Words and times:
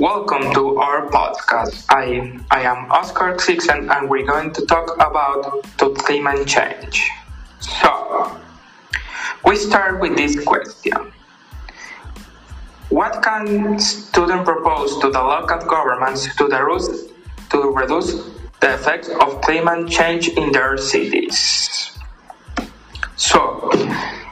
Welcome 0.00 0.50
to 0.54 0.78
our 0.78 1.10
podcast. 1.10 1.84
I, 1.90 2.32
I 2.50 2.62
am 2.62 2.90
Oscar 2.90 3.36
Xixen 3.36 3.94
and 3.94 4.08
we're 4.08 4.24
going 4.24 4.50
to 4.54 4.64
talk 4.64 4.94
about 4.94 5.62
the 5.76 5.90
climate 5.90 6.48
change. 6.48 7.10
So, 7.60 8.40
we 9.44 9.56
start 9.56 10.00
with 10.00 10.16
this 10.16 10.42
question. 10.42 11.12
What 12.88 13.22
can 13.22 13.78
students 13.78 14.48
propose 14.48 14.98
to 15.00 15.10
the 15.10 15.20
local 15.20 15.58
governments 15.68 16.34
to, 16.36 16.46
reduce, 16.46 17.12
to 17.50 17.60
reduce 17.70 18.24
the 18.60 18.72
effects 18.72 19.10
of 19.10 19.42
climate 19.42 19.90
change 19.90 20.28
in 20.28 20.50
their 20.50 20.78
cities? 20.78 21.92
So, 23.16 23.70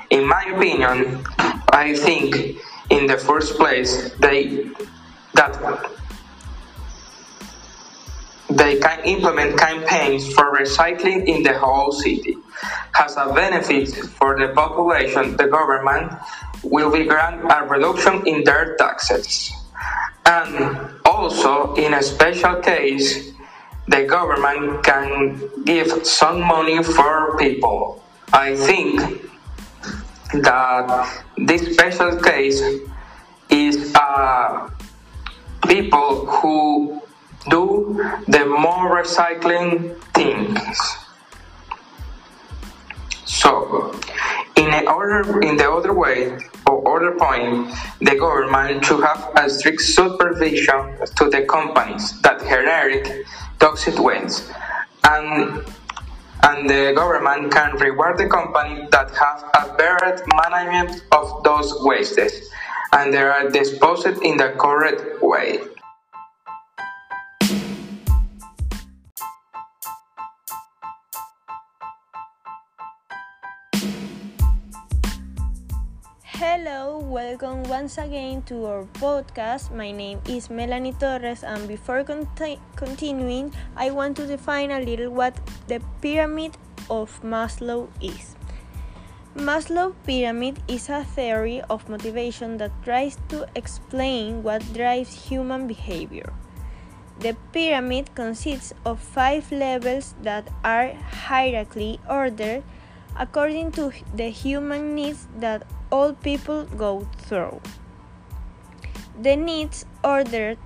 in 0.08 0.26
my 0.26 0.44
opinion, 0.44 1.22
I 1.68 1.94
think 1.94 2.56
in 2.88 3.06
the 3.06 3.18
first 3.18 3.58
place 3.58 4.14
they 4.14 4.70
that 5.38 5.54
they 8.50 8.78
can 8.80 8.98
implement 9.04 9.56
campaigns 9.56 10.26
for 10.32 10.56
recycling 10.56 11.26
in 11.26 11.42
the 11.42 11.56
whole 11.56 11.92
city. 11.92 12.36
Has 12.92 13.16
a 13.16 13.32
benefit 13.32 13.94
for 14.18 14.36
the 14.38 14.48
population, 14.48 15.36
the 15.36 15.46
government 15.46 16.12
will 16.64 16.90
be 16.90 17.04
grant 17.04 17.44
a 17.46 17.64
reduction 17.64 18.26
in 18.26 18.42
their 18.42 18.74
taxes. 18.76 19.52
And 20.26 20.90
also, 21.04 21.74
in 21.74 21.94
a 21.94 22.02
special 22.02 22.56
case, 22.56 23.32
the 23.86 24.04
government 24.04 24.82
can 24.82 25.40
give 25.64 26.04
some 26.04 26.40
money 26.40 26.82
for 26.82 27.38
people. 27.38 28.02
I 28.32 28.56
think 28.56 29.00
that 30.34 31.22
this 31.38 31.72
special 31.72 32.20
case 32.20 32.60
is 33.48 33.94
uh, 33.94 34.68
people 35.66 36.26
who 36.26 37.02
do 37.50 37.94
the 38.26 38.44
more 38.46 39.02
recycling 39.02 40.00
things. 40.14 40.78
So, 43.24 43.92
in 44.56 44.70
the 44.70 44.90
other 44.90 45.40
in 45.40 45.56
the 45.56 45.70
other 45.70 45.92
way 45.92 46.38
or 46.66 46.96
other 46.96 47.16
point, 47.16 47.72
the 48.00 48.16
government 48.16 48.84
should 48.84 49.02
have 49.04 49.30
a 49.36 49.48
strict 49.48 49.82
supervision 49.82 50.98
to 51.16 51.30
the 51.30 51.46
companies 51.48 52.20
that 52.22 52.40
generate 52.40 53.24
toxic 53.58 53.98
waste, 53.98 54.50
and 55.04 55.64
and 56.42 56.70
the 56.70 56.92
government 56.94 57.52
can 57.52 57.76
reward 57.76 58.16
the 58.18 58.28
company 58.28 58.86
that 58.90 59.10
have 59.10 59.44
a 59.60 59.74
better 59.76 60.24
management 60.34 61.04
of 61.12 61.42
those 61.42 61.74
wastes 61.82 62.48
and 62.92 63.12
they 63.12 63.22
are 63.22 63.48
disposed 63.50 64.06
in 64.22 64.36
the 64.36 64.54
correct 64.56 65.22
way. 65.22 65.60
Hello, 76.38 76.98
welcome 77.02 77.64
once 77.64 77.98
again 77.98 78.42
to 78.46 78.64
our 78.64 78.84
podcast. 79.02 79.74
My 79.74 79.90
name 79.90 80.22
is 80.28 80.50
Melanie 80.50 80.94
Torres, 80.94 81.42
and 81.42 81.66
before 81.66 82.04
conti- 82.04 82.60
continuing, 82.76 83.52
I 83.76 83.90
want 83.90 84.16
to 84.18 84.26
define 84.26 84.70
a 84.70 84.80
little 84.80 85.10
what 85.10 85.34
the 85.66 85.82
pyramid 86.00 86.56
of 86.88 87.10
Maslow 87.22 87.90
is. 88.00 88.37
Maslow 89.38 89.94
pyramid 90.04 90.58
is 90.66 90.88
a 90.88 91.04
theory 91.04 91.62
of 91.70 91.88
motivation 91.88 92.56
that 92.58 92.72
tries 92.82 93.16
to 93.28 93.46
explain 93.54 94.42
what 94.42 94.72
drives 94.74 95.28
human 95.28 95.68
behavior. 95.68 96.32
The 97.20 97.36
pyramid 97.52 98.16
consists 98.16 98.74
of 98.84 98.98
five 98.98 99.52
levels 99.52 100.16
that 100.22 100.50
are 100.64 100.90
hierarchically 100.90 102.00
ordered 102.10 102.64
according 103.16 103.72
to 103.78 103.92
the 104.12 104.28
human 104.28 104.96
needs 104.96 105.28
that 105.38 105.62
all 105.92 106.14
people 106.14 106.64
go 106.76 107.06
through. 107.18 107.60
The 109.22 109.36
needs 109.36 109.86
ordered 110.02 110.58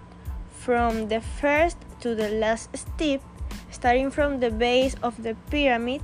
from 0.48 1.08
the 1.08 1.20
first 1.20 1.76
to 2.00 2.14
the 2.14 2.30
last 2.30 2.74
step, 2.74 3.20
starting 3.70 4.10
from 4.10 4.40
the 4.40 4.50
base 4.50 4.96
of 5.02 5.22
the 5.22 5.36
pyramid, 5.50 6.00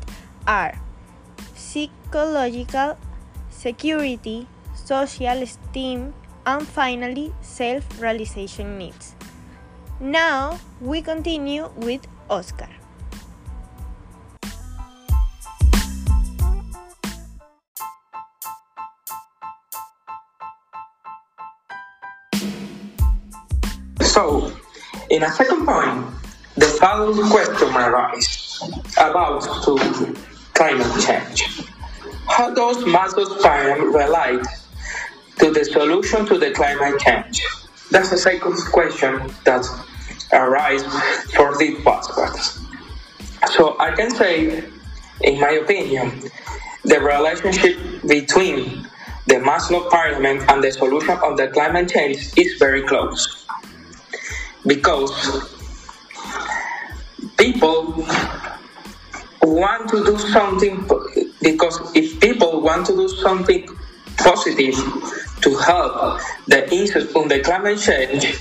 are 0.46 0.78
psychological 2.08 2.96
security, 3.50 4.46
social 4.74 5.42
esteem, 5.42 6.14
and 6.46 6.66
finally 6.66 7.32
self 7.42 7.84
realization 8.00 8.78
needs. 8.78 9.14
Now 10.00 10.58
we 10.80 11.02
continue 11.02 11.68
with 11.76 12.06
Oscar. 12.30 12.68
So, 24.00 24.50
in 25.10 25.22
a 25.22 25.30
second 25.30 25.66
point, 25.66 26.06
the 26.56 26.66
following 26.80 27.28
question 27.28 27.68
arises 27.68 28.62
about 28.96 29.44
climate 30.54 31.00
change. 31.00 31.57
How 32.28 32.54
does 32.54 32.78
Maslow's 32.84 33.42
pyramid 33.42 33.94
relate 33.94 34.46
to 35.38 35.50
the 35.50 35.64
solution 35.64 36.26
to 36.26 36.38
the 36.38 36.52
climate 36.52 37.00
change? 37.00 37.44
That's 37.90 38.10
the 38.10 38.18
second 38.18 38.56
question 38.70 39.32
that 39.44 39.66
arises 40.32 40.92
for 41.34 41.56
this 41.58 41.80
podcast. 41.80 42.64
So 43.52 43.78
I 43.80 43.92
can 43.94 44.10
say, 44.10 44.62
in 45.22 45.40
my 45.40 45.50
opinion, 45.50 46.22
the 46.84 47.00
relationship 47.00 47.76
between 48.06 48.86
the 49.26 49.36
Maslow 49.36 49.90
pyramid 49.90 50.42
and 50.48 50.62
the 50.62 50.72
solution 50.72 51.18
of 51.22 51.36
the 51.36 51.48
climate 51.48 51.90
change 51.90 52.30
is 52.36 52.58
very 52.58 52.82
close 52.82 53.46
because 54.66 55.12
people 57.36 58.06
want 59.42 59.88
to 59.90 60.04
do 60.04 60.18
something 60.18 60.86
because 61.42 61.94
if 61.94 62.20
people 62.20 62.60
want 62.60 62.86
to 62.86 62.92
do 62.92 63.08
something 63.08 63.68
positive 64.16 64.74
to 65.40 65.56
help 65.56 66.20
the 66.46 66.66
issues 66.74 67.14
on 67.14 67.28
the 67.28 67.40
climate 67.40 67.78
change 67.78 68.38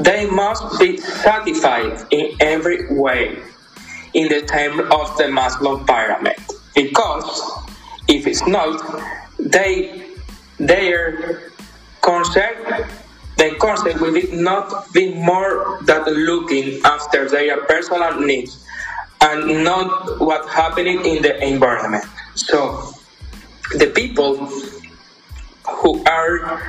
they 0.00 0.28
must 0.28 0.78
be 0.78 0.96
satisfied 0.96 2.06
in 2.10 2.36
every 2.40 2.94
way 2.94 3.42
in 4.12 4.28
the 4.28 4.42
terms 4.42 4.80
of 4.80 5.16
the 5.16 5.24
Maslow 5.24 5.86
pyramid. 5.86 6.36
Because 6.74 7.66
if 8.08 8.26
it's 8.26 8.46
not 8.46 9.02
they 9.38 10.04
their 10.58 11.50
concern 12.02 12.86
the 13.36 13.56
concept 13.58 14.00
will 14.00 14.22
not 14.32 14.92
be 14.92 15.12
more 15.14 15.78
than 15.82 16.04
looking 16.04 16.80
after 16.84 17.28
their 17.28 17.64
personal 17.64 18.20
needs 18.20 18.63
and 19.24 19.64
not 19.64 20.20
what's 20.20 20.48
happening 20.52 21.04
in 21.04 21.22
the 21.22 21.32
environment. 21.42 22.04
So 22.34 22.92
the 23.74 23.86
people 23.86 24.46
who 25.66 26.04
are 26.04 26.60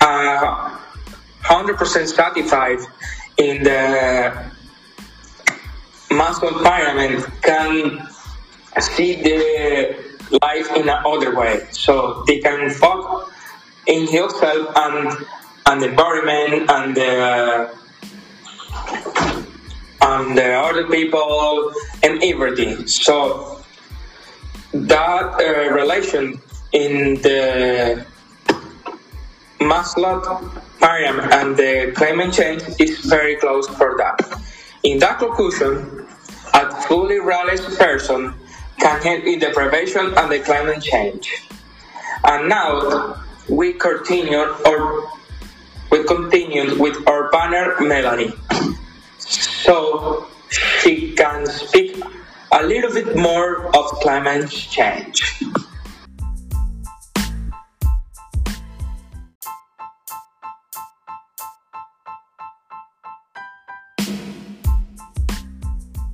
uh, 0.00 0.78
100% 1.44 2.06
satisfied 2.08 2.78
in 3.36 3.62
the 3.62 4.50
Maslow 6.08 6.62
pyramid 6.64 7.24
can 7.42 8.08
see 8.80 9.22
the 9.22 10.16
life 10.42 10.68
in 10.76 10.88
another 10.88 11.36
way. 11.36 11.66
So 11.72 12.24
they 12.26 12.38
can 12.38 12.70
focus 12.70 13.30
in 13.86 14.06
himself 14.08 14.72
and 14.76 15.26
and 15.68 15.82
the 15.82 15.88
environment 15.88 16.70
and 16.70 16.96
the 16.96 17.76
and 20.16 20.36
the 20.36 20.52
other 20.54 20.86
people 20.86 21.72
and 22.02 22.22
everything. 22.22 22.86
So 22.86 23.62
that 24.72 25.40
uh, 25.40 25.74
relation 25.74 26.40
in 26.72 27.20
the 27.22 28.04
Maslow 29.60 30.20
pyramid 30.80 31.32
and 31.32 31.56
the 31.56 31.92
climate 31.94 32.32
change 32.32 32.62
is 32.78 33.00
very 33.00 33.36
close 33.36 33.66
for 33.68 33.96
that. 33.98 34.20
In 34.82 34.98
that 35.00 35.18
conclusion, 35.18 36.06
a 36.54 36.70
fully 36.82 37.18
realized 37.20 37.78
person 37.78 38.34
can 38.78 39.00
help 39.02 39.24
in 39.24 39.38
the 39.40 39.50
prevention 39.50 40.14
and 40.16 40.30
the 40.30 40.40
climate 40.40 40.82
change. 40.82 41.42
And 42.24 42.48
now 42.48 43.16
we 43.48 43.72
continue 43.74 44.44
or 44.66 45.10
we 45.90 46.04
continue 46.04 46.78
with 46.78 46.96
our 47.08 47.30
banner 47.30 47.76
Melanie 47.80 48.32
so 49.66 50.24
she 50.48 51.12
can 51.14 51.44
speak 51.44 51.98
a 52.52 52.62
little 52.62 52.94
bit 52.94 53.16
more 53.16 53.66
of 53.76 53.84
climate 53.98 54.48
change. 54.48 55.20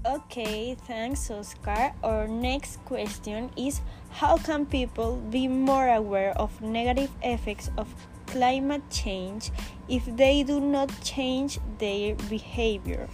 Okay, 0.07 0.75
thanks, 0.89 1.31
Oscar. 1.31 1.93
Our 2.03 2.27
next 2.27 2.81
question 2.87 3.51
is 3.57 3.83
How 4.11 4.39
can 4.39 4.65
people 4.65 5.21
be 5.29 5.47
more 5.47 5.89
aware 5.89 6.33
of 6.41 6.63
negative 6.63 7.11
effects 7.23 7.69
of 7.77 7.93
climate 8.27 8.89
change 8.91 9.53
if 9.89 10.05
they 10.17 10.43
do 10.43 10.59
not 10.59 10.89
change 11.05 11.61
their 11.79 12.15
behavior? 12.33 13.09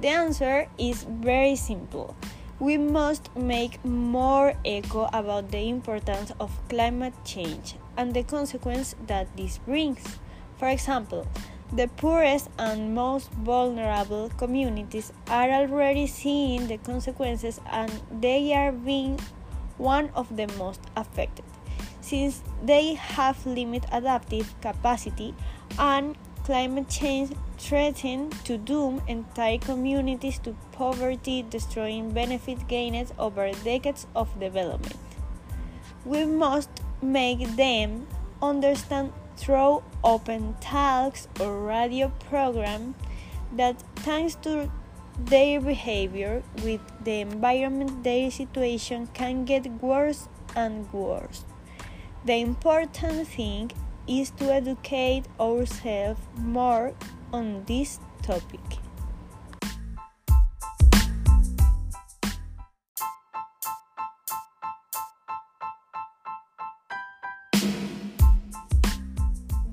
The 0.00 0.08
answer 0.08 0.68
is 0.78 1.04
very 1.04 1.56
simple. 1.56 2.16
We 2.58 2.78
must 2.78 3.34
make 3.36 3.84
more 3.84 4.54
echo 4.64 5.08
about 5.12 5.50
the 5.50 5.68
importance 5.68 6.32
of 6.38 6.50
climate 6.68 7.14
change 7.24 7.76
and 7.96 8.14
the 8.14 8.22
consequence 8.22 8.94
that 9.06 9.36
this 9.36 9.58
brings. 9.58 10.18
For 10.58 10.68
example, 10.68 11.26
the 11.72 11.88
poorest 11.88 12.50
and 12.58 12.94
most 12.94 13.30
vulnerable 13.32 14.30
communities 14.36 15.12
are 15.28 15.50
already 15.50 16.06
seeing 16.06 16.68
the 16.68 16.78
consequences 16.78 17.60
and 17.70 17.90
they 18.20 18.52
are 18.54 18.72
being 18.72 19.18
one 19.76 20.10
of 20.14 20.36
the 20.36 20.46
most 20.58 20.80
affected 20.96 21.44
since 22.00 22.42
they 22.62 22.94
have 22.94 23.44
limited 23.46 23.88
adaptive 23.90 24.54
capacity 24.60 25.34
and 25.78 26.16
climate 26.44 26.88
change 26.88 27.32
threatens 27.58 28.42
to 28.42 28.58
doom 28.58 29.00
entire 29.08 29.58
communities 29.58 30.38
to 30.40 30.54
poverty 30.72 31.42
destroying 31.48 32.10
benefit 32.10 32.68
gained 32.68 33.10
over 33.18 33.50
decades 33.64 34.06
of 34.14 34.28
development. 34.38 34.96
We 36.04 36.26
must 36.26 36.70
make 37.00 37.56
them 37.56 38.06
understand 38.42 39.12
through 39.36 39.82
open 40.04 40.54
talks 40.60 41.28
or 41.40 41.62
radio 41.62 42.12
program 42.28 42.94
that 43.56 43.82
thanks 43.96 44.34
to 44.36 44.70
their 45.18 45.60
behavior 45.60 46.42
with 46.62 46.80
the 47.04 47.20
environment 47.20 48.02
their 48.04 48.30
situation 48.30 49.08
can 49.14 49.44
get 49.44 49.66
worse 49.80 50.28
and 50.56 50.92
worse. 50.92 51.44
The 52.24 52.34
important 52.34 53.28
thing 53.28 53.70
is 54.06 54.30
to 54.30 54.52
educate 54.52 55.24
ourselves 55.40 56.20
more 56.36 56.94
on 57.32 57.64
this 57.64 57.98
topic. 58.22 58.60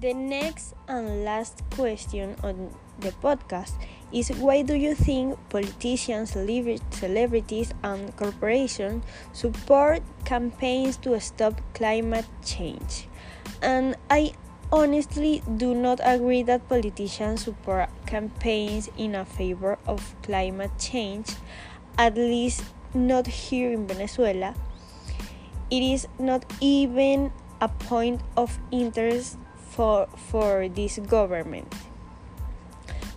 The 0.01 0.13
next 0.16 0.74
and 0.88 1.24
last 1.24 1.62
question 1.69 2.36
on 2.44 2.74
the 3.00 3.12
podcast 3.22 3.78
is 4.11 4.29
why 4.29 4.61
do 4.61 4.75
you 4.75 4.93
think 4.93 5.37
politicians, 5.49 6.31
celebrities, 6.31 7.73
and 7.83 8.15
corporations 8.17 9.03
support 9.33 10.03
campaigns 10.25 10.97
to 10.97 11.19
stop 11.19 11.61
climate 11.73 12.25
change? 12.43 13.07
And 13.61 13.95
I 14.09 14.33
honestly 14.71 15.41
do 15.57 15.73
not 15.73 15.99
agree 16.03 16.43
that 16.43 16.67
politicians 16.67 17.43
support 17.45 17.89
campaigns 18.05 18.89
in 18.97 19.15
a 19.15 19.25
favor 19.25 19.77
of 19.87 20.15
climate 20.23 20.71
change, 20.77 21.35
at 21.97 22.15
least 22.15 22.63
not 22.93 23.27
here 23.27 23.71
in 23.71 23.87
Venezuela. 23.87 24.55
It 25.69 25.83
is 25.83 26.07
not 26.19 26.43
even 26.59 27.31
a 27.61 27.69
point 27.69 28.21
of 28.35 28.59
interest 28.71 29.37
for 29.55 30.07
for 30.17 30.67
this 30.67 30.99
government 30.99 31.73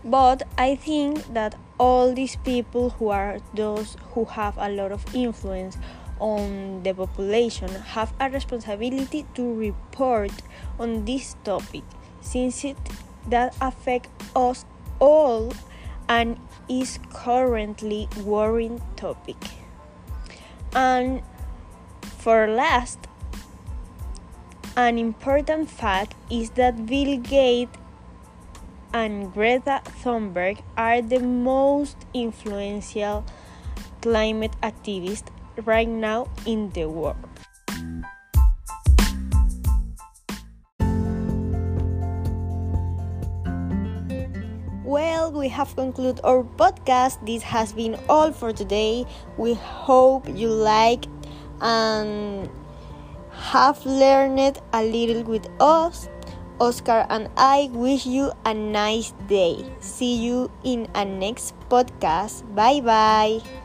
but 0.04 0.42
i 0.58 0.74
think 0.74 1.24
that 1.32 1.54
all 1.78 2.14
these 2.14 2.36
people 2.36 2.90
who 2.90 3.08
are 3.08 3.38
those 3.54 3.96
who 4.12 4.24
have 4.24 4.56
a 4.58 4.68
lot 4.68 4.92
of 4.92 5.02
influence 5.14 5.76
on 6.20 6.82
the 6.82 6.94
population 6.94 7.68
have 7.68 8.12
a 8.20 8.30
responsibility 8.30 9.26
to 9.34 9.54
report 9.54 10.32
on 10.78 11.04
this 11.04 11.36
topic 11.42 11.82
since 12.20 12.64
it 12.64 12.76
that 13.28 13.56
affect 13.60 14.08
us 14.36 14.64
all 15.00 15.52
and 16.08 16.38
is 16.68 16.98
currently 17.12 18.08
worrying 18.24 18.80
topic. 18.96 19.36
And 20.74 21.22
for 22.18 22.46
last 22.48 22.98
an 24.76 24.98
important 24.98 25.70
fact 25.70 26.14
is 26.30 26.50
that 26.50 26.86
Bill 26.86 27.18
Gates 27.18 27.78
and 28.94 29.34
Greta 29.34 29.82
Thunberg 30.00 30.62
are 30.76 31.02
the 31.02 31.18
most 31.18 31.96
influential 32.14 33.26
climate 34.00 34.54
activists 34.62 35.26
right 35.66 35.88
now 35.88 36.30
in 36.46 36.70
the 36.70 36.86
world. 36.86 37.18
Well, 44.84 45.32
we 45.32 45.48
have 45.48 45.74
concluded 45.74 46.20
our 46.22 46.44
podcast. 46.44 47.18
This 47.26 47.42
has 47.42 47.72
been 47.72 47.98
all 48.08 48.30
for 48.30 48.52
today. 48.52 49.04
We 49.36 49.54
hope 49.54 50.28
you 50.28 50.48
like 50.48 51.06
and 51.60 52.48
have 53.32 53.84
learned 53.84 54.60
a 54.72 54.84
little 54.84 55.24
with 55.24 55.48
us. 55.58 56.08
Oscar 56.60 57.06
and 57.10 57.28
I 57.36 57.70
wish 57.72 58.06
you 58.06 58.32
a 58.44 58.54
nice 58.54 59.12
day. 59.28 59.64
See 59.80 60.16
you 60.16 60.50
in 60.62 60.88
a 60.94 61.04
next 61.04 61.54
podcast. 61.68 62.42
Bye 62.54 62.80
bye. 62.80 63.63